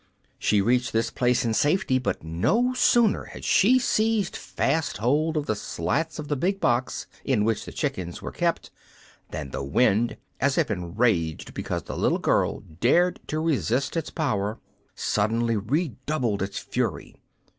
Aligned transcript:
She 0.39 0.61
reached 0.61 0.93
this 0.93 1.11
place 1.11 1.45
in 1.45 1.53
safety, 1.53 1.99
but 1.99 2.23
no 2.23 2.73
sooner 2.73 3.25
had 3.25 3.45
she 3.45 3.77
seized 3.77 4.35
fast 4.35 4.97
hold 4.97 5.37
of 5.37 5.45
the 5.45 5.55
slats 5.55 6.17
of 6.17 6.27
the 6.27 6.35
big 6.35 6.59
box 6.59 7.05
in 7.23 7.43
which 7.45 7.65
the 7.65 7.71
chickens 7.71 8.19
were 8.19 8.31
kept 8.31 8.71
than 9.29 9.51
the 9.51 9.61
wind, 9.61 10.17
as 10.39 10.57
if 10.57 10.71
enraged 10.71 11.53
because 11.53 11.83
the 11.83 11.95
little 11.95 12.17
girl 12.17 12.61
dared 12.79 13.19
to 13.27 13.39
resist 13.39 13.95
its 13.95 14.09
power, 14.09 14.57
suddenly 14.95 15.55
redoubled 15.55 16.41
its 16.41 16.57
fury. 16.57 17.15